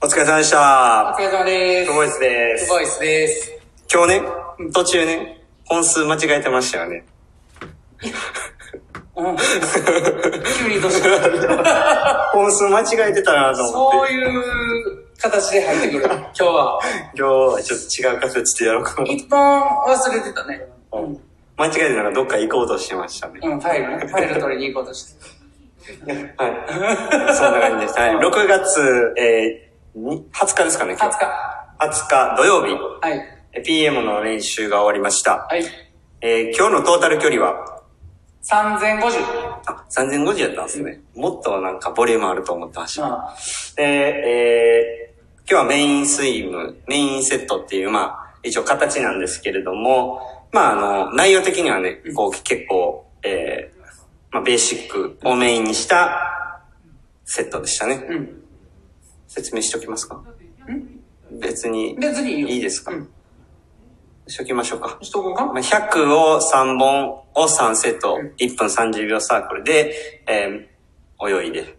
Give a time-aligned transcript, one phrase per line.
[0.00, 1.16] お疲れ様でしおた。
[1.18, 1.90] 疲れ様です。
[1.90, 3.52] クボイスですクボイスです。
[3.92, 4.22] 今日ね、
[4.72, 7.04] 途中ね、本数間違えてましたよね。
[9.16, 9.36] うん。
[9.36, 13.98] 急にどうした本数間違えてたなと思って。
[13.98, 16.04] そういう形で入ってくる。
[16.04, 16.80] 今日は。
[17.16, 19.10] 今日はちょっと違う形でやろうかな。
[19.10, 20.62] 一本忘れてたね。
[20.92, 21.20] うん。
[21.56, 23.40] 間違えてなんかどっか行こうとしてましたね。
[23.42, 24.06] うん、ファイルね。
[24.06, 25.18] ファイル取りに行こうとして。
[26.38, 27.34] はい。
[27.34, 27.98] そんな感じです。
[27.98, 28.16] はい。
[28.16, 29.67] 6月、えー、に
[29.98, 31.18] 20日ですかね、今20日。
[31.80, 31.98] 日。
[32.04, 33.20] 20日土曜日、はい。
[33.52, 35.46] え PM の練習が終わりました。
[35.48, 35.64] はい。
[36.20, 37.82] えー、今日のトータル距離は、
[38.44, 39.00] 3050。
[39.66, 41.00] あ、3050やったんですね。
[41.16, 43.06] もっとなんかボリュームあると思ってました。
[43.06, 43.36] あ
[43.76, 50.20] で、えー、今日はメインスイム、メインセットっていう、まあ、一応形なんですけれども、
[50.52, 56.62] まあ、あの、内容的にはね、こう、結構、えー、まあ、ベーシックをメインにした
[57.24, 58.06] セットでしたね。
[58.08, 58.47] うん。
[59.28, 60.20] 説明しときますか？
[61.30, 62.48] 別に、別にいいよ。
[62.48, 63.08] いいですか、うん
[64.26, 64.98] しときましょうか。
[65.00, 65.46] しとこうか？
[65.46, 69.94] まあ、100を3本を3セット、1分30秒サークルで、
[70.26, 70.78] えー
[71.20, 71.74] 泳いで。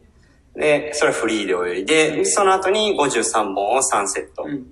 [0.55, 4.67] で、それはフリーで泳いで、でその後に53本を3セットうん。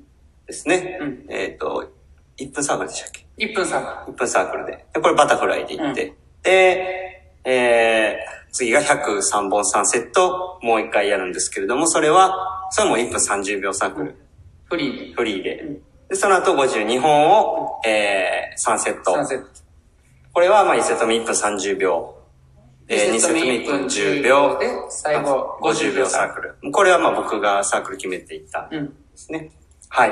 [0.45, 0.97] ですね。
[1.01, 1.89] うんえっ、と、
[2.37, 4.05] 1分サークルでしたっけ？1分差。
[4.07, 4.85] ?1 分サークルで。
[4.93, 6.13] で、これバタフライでいって。
[6.43, 14.15] で、えー、次が103本3セット、もう一回やるんですけれども、それは、それも1分30秒サークル、
[14.65, 15.13] フリーで。
[15.15, 15.79] フリーで。
[16.09, 19.11] で、その後52本を、えー、3セット。
[19.11, 19.47] 3セット。
[20.33, 22.15] これは、まあ、1セット目1分30秒。
[22.87, 24.59] えー、2セット目1分10秒。
[24.59, 26.71] で、最後50秒サークル。
[26.71, 28.93] これは、まあ、僕がサークル決めていったんでうん。
[29.15, 29.51] すね。
[29.89, 30.11] はい。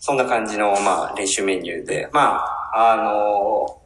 [0.00, 2.36] そんな感じの、まあ、練習メニューで、ま
[2.74, 3.84] あ、あのー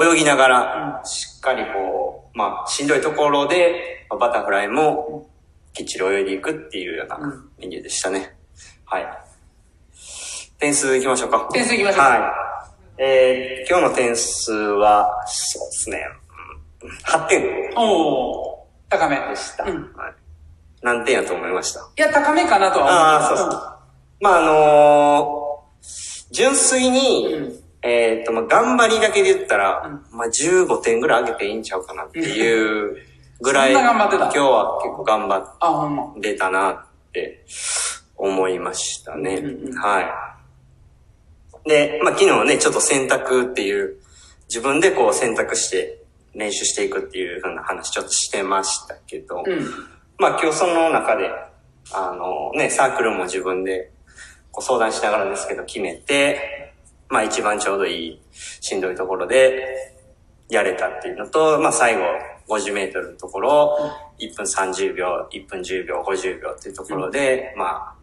[0.00, 5.26] 泳ぎながら、しっかりこう、まあ、しんどいところで、まあバタフライも、
[5.72, 8.36] きっちり泳いでいくっていうようなうんメニューでしたね。
[8.84, 9.06] はい。
[10.58, 11.48] 点数いきましょうか。
[11.52, 13.02] 点数いきましょうはい。
[13.02, 16.04] えー、今日の点数は、そうですね、
[16.82, 18.58] うん8点でおー。
[18.90, 19.16] 高め。
[19.36, 19.64] した。
[19.64, 19.92] うん。
[19.94, 20.14] はい。
[20.82, 21.80] 何点やと思いました？
[21.80, 23.40] いや、高めかなとは思ああ、うけど。
[23.42, 23.62] そうそう。
[24.20, 25.38] まあ、あのー
[26.30, 29.78] 純粋に、うんえっ、と、まあ、頑張りだけで言ったら、
[30.12, 32.96] うまあ、15点ぐらい上げていいんちゃうかなっていう
[33.40, 35.38] ぐらい、今日は結構頑張。
[36.18, 37.44] ってたなって
[38.16, 39.36] 思いましたね。
[39.36, 40.00] うんうんは
[41.64, 41.68] い。
[41.68, 43.96] で、まあ、昨日ね、ちょっと選択っていう、
[44.48, 46.02] 自分でこう選択して
[46.34, 49.60] 練習していくっていう風な話ちょっとしてましたけど、うん。
[50.18, 51.30] まあ今日その中で、
[51.92, 53.90] あのね、サークルも自分で
[54.50, 56.74] こう相談しながらですけど決めて、
[57.08, 59.94] まあ一番ちょうどいいしんどいところで
[60.48, 62.04] やれたっていうのと、まあ最後
[62.48, 63.78] 50メートルのところを
[64.18, 67.94] 1分30秒、1分10秒、50秒っていうところで、まあ、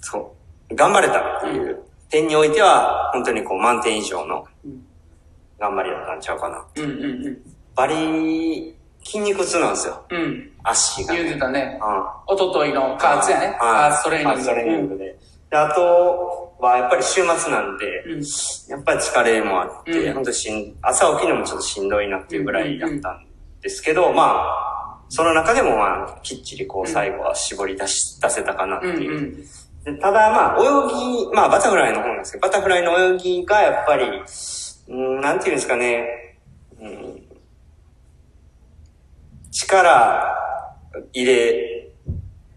[0.00, 0.34] そ
[0.70, 4.86] う、頑張れたっていう点においては、本当にこう満点以上のうん
[5.62, 6.66] 頑張りだったんちゃうかな。
[6.74, 7.38] うんうんうん。
[7.76, 10.04] バリ、筋肉痛なんですよ。
[10.10, 10.50] うん。
[10.64, 11.78] 足が、言うてたね。
[11.80, 12.34] うん。
[12.34, 13.56] おとといの加圧やね。
[13.60, 14.34] 加圧トレーニング。
[14.34, 15.16] パーツトレーニングで。
[15.52, 18.22] で、あとはやっぱり週末なんで、うん。
[18.70, 23.26] やっぱり疲れもあって、うん本当しん、朝起きるのもちょっとしんどいなっていうぐらいだったん
[23.60, 29.12] ですけど、まあ、その中でもまあ、きっちりこう最後は絞り出し、出せたかなってうんいう。
[29.12, 29.36] うん。
[29.84, 34.06] でただまあ、泳ぎ、まあバタフライの方なんですけど、バタフライの泳ぎがやっぱり、
[34.88, 36.38] うん、なんていうんですかね、
[36.80, 37.22] うん、
[39.50, 40.34] 力
[41.12, 41.92] 入れ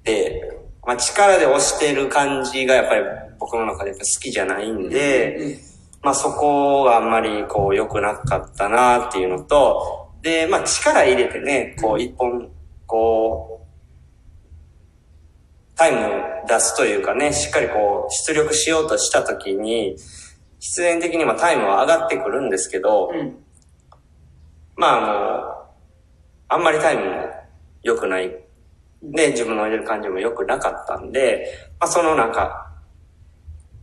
[0.03, 0.54] て、
[0.85, 3.01] まあ力で押してる感じがやっぱり
[3.40, 5.57] 僕の中で好きじゃないんで、
[6.01, 12.50] まあそこがあんまりこう良くなかったなっていうのと、で、まあ力入れてね、こう一本、
[12.85, 13.66] こう、
[15.75, 19.96] タイムを出すというかね、しっかりこう出力しようとしたときに、
[20.59, 23.38] 必然的にまあタイムは上がってくるんですけど、うん。
[24.78, 27.28] まああの、あんまりタイムも
[27.84, 28.44] 良くない。
[29.11, 31.47] で、自分の入れる感じも良くなかったんで、
[31.79, 32.72] まあそのなんか、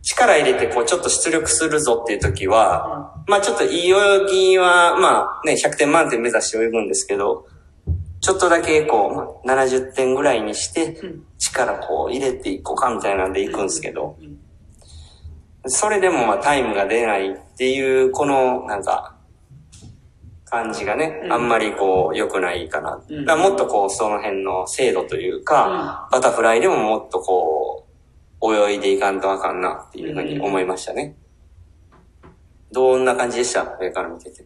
[0.01, 7.47] 力入れてこうちょっと出力するぞっていう時は、まあちょっといい泳ぎは、まあね、100点満点目指して泳ぐんですけど、
[8.19, 9.09] ちょっとだけこ
[9.43, 10.97] う、まあ70点ぐらいにして、
[11.37, 14.17] 力こう入れていこうかみたいなんで行くんですけど、
[15.65, 19.12] それでもまあタイムが出ないっていう、このなんか、
[20.53, 23.01] 感じがね、うんあんまりこう良くないかな。
[23.09, 27.87] うんだもっとこうその辺の精度というか、バタフライでももっとこ
[28.41, 31.15] う、泳いでいかんとあかんなっていうふうに思いましたね。
[32.71, 33.63] どんな感じでした？
[33.79, 34.43] 上から見てて。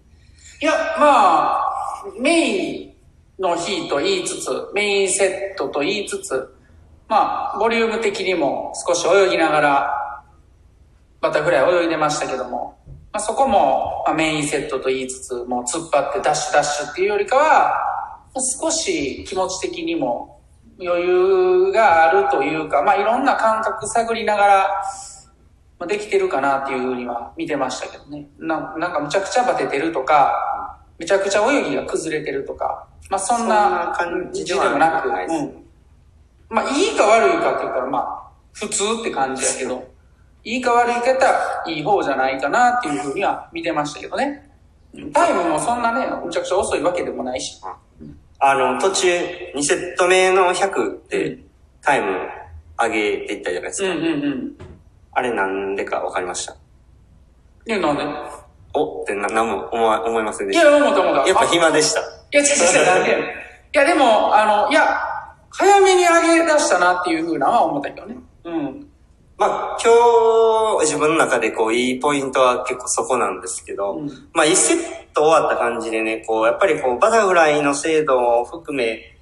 [0.61, 1.63] いや、まあ、
[2.19, 2.93] メイン
[3.39, 6.55] の日と言いつつ、メインセットと言いつつ、
[7.07, 9.93] まあ、ボリューム的にも少し泳ぎながら、
[11.21, 12.77] バタフライ泳いでましたけども、
[13.11, 17.73] まあ、そこも、まあ、メインセットと言いつつ、もう突っ張ってダッシュダッシュっていうよりかは、
[18.61, 20.41] 少し気持ち的にも
[20.79, 24.83] 余裕があるというか、まあ、いろんな感覚探りながら、
[25.79, 28.27] まあ、できてるかなっていうふうには見てましたけどね。
[28.39, 30.33] ななんかむちゃくちゃバテてるとか、
[30.97, 35.65] めちゃくちゃ泳ぎが崩れてるとか、まあそんな感じでもなく、うん。
[36.49, 39.87] まあいいか悪いかって言ったらまあ普通って感じやけど、
[40.47, 44.49] いいか悪いか言ったらいい方じゃないかなっていうふうには見てましたけどね。
[45.13, 47.59] タイムもそんなね、むちゃくちゃ遅いわけでもないし。
[48.39, 49.07] あの、途中、
[49.55, 51.37] 2セット目の100で
[51.81, 52.17] タイム
[52.81, 53.89] 上げていったじゃないですか。
[53.89, 54.57] うんうんうん。
[55.11, 56.55] あれなんでかわかりました？
[57.67, 58.03] え、なんで？
[58.73, 60.69] おってな、なんも思わ思いませんでいした。
[60.69, 61.27] や、思った思った。
[61.27, 61.99] やっぱあ暇でした。
[61.99, 64.97] いや、違う違う、なんでいや、でも、あの、いや、
[65.49, 68.15] 早めに上げ出したなっていうふうなのは思ったけどね。
[68.45, 68.86] うん。
[69.37, 74.07] まあ、今日、自分の中でこう、いいポイントは結構そこなんですけど、うん。
[74.33, 74.77] まあ、1セッ
[75.13, 79.15] ト終わった感じでね、こう、やっぱりこう、バタフライの精度を含め、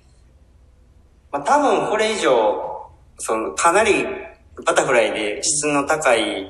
[1.32, 4.06] まあ、多分これ以上、その、かなり
[4.66, 6.50] バタフライで質の高い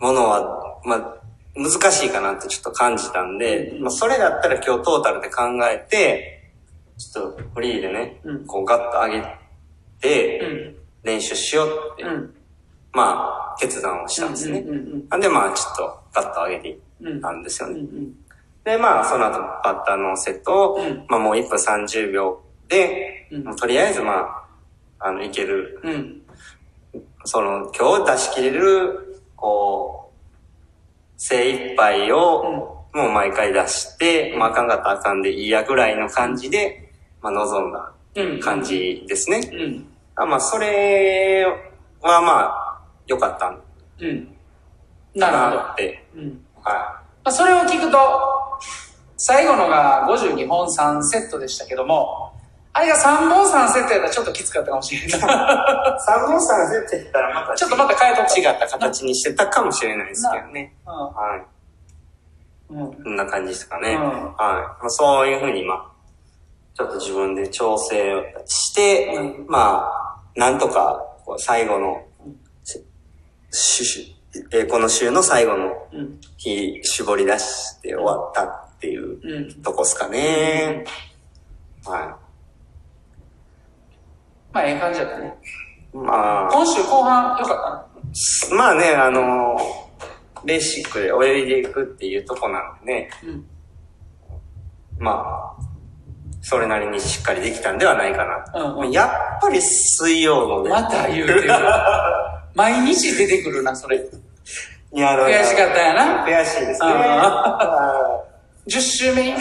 [0.00, 1.14] ものは、まあ、
[1.54, 6.52] 難しいかなってちょっと感じたんで、まあ、それだったら今日トータルで考えて、
[6.98, 8.46] ちょっとフリーでね、うん。
[8.46, 9.38] こうガッと上げ
[10.00, 10.81] て、うん。
[11.02, 12.34] 練習しようって、うん。
[12.92, 14.60] まあ、決断をしたんですね。
[14.60, 17.20] うんうんうんなんでまあ、ちょっとガッと上げていっうん。
[17.20, 17.80] たんですよね。
[17.80, 18.12] うん
[18.64, 23.28] で、まあ、その後、バッターのセットを、うんまあもう1分30秒で、
[23.58, 24.44] とりあえずまあ、
[25.00, 25.92] あの、いける、うん。
[25.92, 26.22] うん。
[27.24, 30.22] その、今日出し切れる、こう、
[31.16, 38.38] 精一杯を、もう毎回出して、まあ、あかんかったらあかんでいいやぐらいの感じで、まあ、望んだうん。
[38.40, 38.62] 感。
[38.62, 39.40] じですね。
[40.16, 40.22] うん。
[40.24, 41.44] あまあ、それ
[42.00, 43.62] はまあ、良かったん
[44.00, 44.28] うん。
[45.16, 45.62] だなるほど。
[45.68, 46.04] なって。
[46.14, 46.44] うん。
[46.62, 47.98] はまあ、それを聞くと、
[49.16, 52.32] 最後のが52本3セットでしたけども、
[52.74, 55.08] あれが3本3セットやったらちょっときつかったかもしれない。
[55.08, 55.12] い。
[55.12, 55.26] 3
[56.26, 60.74] 本3セットやったらまたちょっとまた変えと違った形にしてたかもしれないですけどね。
[60.86, 61.44] は
[62.70, 62.72] い。
[62.72, 62.82] うん。
[62.82, 62.92] うん。
[63.04, 63.94] こんな感じですかね。
[63.94, 64.34] うんはい。
[64.36, 65.86] まあ、そういうふうに、まあ、
[66.74, 70.01] ちょっと自分で調整をして、うんまあ、
[70.36, 71.04] なんとか、
[71.38, 72.06] 最後の、
[74.50, 76.20] えーこの週の最後のうん。
[76.38, 79.62] 日、絞り出して終わったっていううん。
[79.62, 80.84] とこですかね。
[81.84, 82.16] は
[84.52, 85.34] まあ、ええ感じだったね。
[85.92, 85.96] い。
[85.96, 87.86] まあ、今週後半良か
[88.50, 89.56] っまあね、あの
[90.44, 93.10] ベーシックで泳いでいくっていうとこなんでね。
[93.24, 93.44] うん。
[94.98, 95.62] まあ、
[96.42, 98.76] それなりにしっかりできたんではないかなと。
[98.80, 101.50] うんうんやっぱり水曜のね、また言うてる。
[102.54, 103.96] 毎日出てくるな、それ。
[103.96, 106.26] いや悔しかったんやな。
[106.26, 106.92] 悔しいですね。
[106.92, 108.20] あ
[108.66, 109.36] 10週目や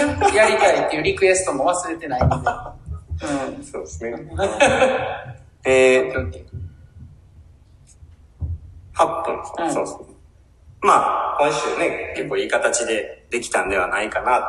[0.47, 2.35] りたいっていうリクエストも忘れてないんで。
[2.35, 3.63] うん。
[3.63, 4.13] そうですね。
[5.65, 6.43] えー、
[8.95, 10.05] 8分、うんそうですね。
[10.81, 14.45] まあ、今週ね、結構いい形でできたんではないかなと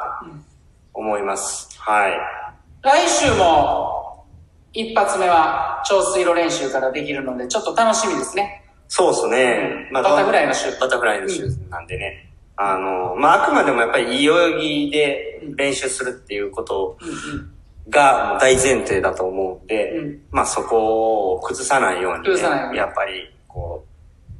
[0.94, 1.68] 思います。
[1.78, 2.41] はい。
[2.82, 4.26] 来週も、
[4.72, 8.64] 一発目は、超水路練習からできるので、ちょっと楽しみですね。
[8.88, 9.88] そうですね。
[9.92, 12.28] バタフライの週バタフライの週なんでね。
[12.56, 17.12] あの、まあ、あくまでもやっぱりいい泳ぎで練習するっていうことうんう
[17.42, 17.52] ん。
[17.88, 22.40] が大前提だと思うんで、うんまあそこを崩さないように、ね、
[22.76, 23.84] やっぱり、こ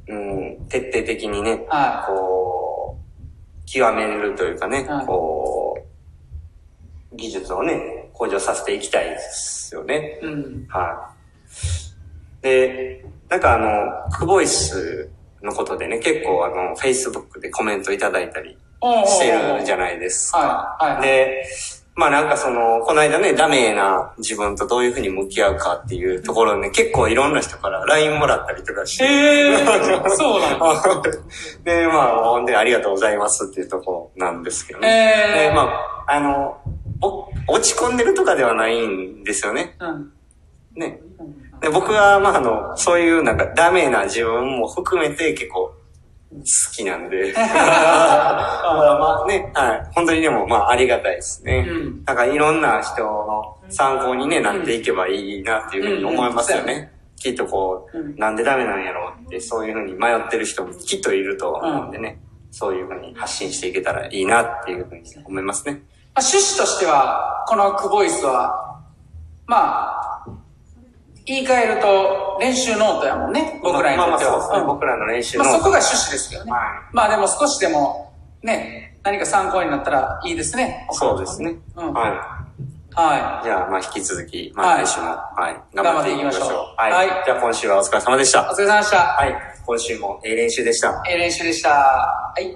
[0.07, 5.77] う、うん、徹底的にね、はこう、極めるというかね、はいこ
[7.11, 7.81] う、技術をね、
[8.13, 10.19] 向上させていきたいですよね。
[10.21, 10.25] い。
[10.25, 10.67] うん。
[10.69, 11.13] は
[12.41, 12.43] い。
[12.43, 15.09] で、なんかあの、クボイス
[15.41, 18.57] のことでね、結構あの、Facebook でコメントいただいたり
[19.05, 20.77] してるじゃないですか。
[20.79, 20.93] はい。
[20.95, 21.01] はい。
[21.01, 21.43] で、
[21.95, 29.03] まあなんかその、この間ね、ダメな自分とどういうふうに向き合うかっていうところでね、結構いろんな人から LINE もらったりとかして。
[29.05, 31.01] へー、そうなんだ。
[31.63, 35.13] で、まあ、ほんでありがとうございますっていうところなんですけどね。
[35.37, 35.69] えーで、ま
[36.07, 36.57] あ、あの、
[37.01, 39.75] お落ち込んでるとかではないんですよね。
[39.79, 40.11] うん。
[40.75, 40.99] ね。
[41.61, 45.73] で僕は、まあ、あの、そういうなんかダメな自分も含めて結構
[46.31, 47.33] 好きなんで。
[47.35, 47.43] ま
[49.23, 49.91] あね、はい。
[49.93, 51.65] 本当にでも、まあ、ありがたいですね。
[51.69, 56.91] うんなんかいろんな人の参考にね、なっていけばいいなっていうふうに思いますようんうんね。
[57.15, 62.19] きっとこう、うんなんでダメなんやろうって、そういうふうに迷ってる人もきっといると思うんでね。
[62.51, 65.81] そういうふうに発信していけたらいいなっていうふうに思いますね。
[66.15, 68.79] あ、趣旨としては、このクボイスは、
[69.45, 69.57] ま
[69.89, 70.25] あ、
[71.25, 74.31] 言い換えると練習ノートやもんね、僕らにとっては。
[74.31, 74.59] まあまあそうですね。
[74.59, 75.43] うん僕らの練習の。
[75.45, 76.51] まあ、そこが趣旨ですけどね。
[76.51, 80.87] はいまあでも少しでも、ね、何か参考になったらいいですね。
[80.91, 81.55] そうですね。
[81.77, 82.43] うんは
[82.95, 83.43] はい。
[83.45, 85.59] じゃあ、まあ、引き続き、まあ、来週も、はい。
[85.73, 86.49] 頑張っていきましょう。
[86.77, 86.91] はい。
[86.91, 88.37] はいじゃあ、今週はお疲れ様でしい。
[88.37, 88.51] おた。
[88.53, 88.97] 疲れ様でした。
[88.97, 89.35] はい。
[89.65, 91.01] 今週も、えー練習でした。
[91.09, 91.69] えー練習でした。
[91.71, 92.55] はい。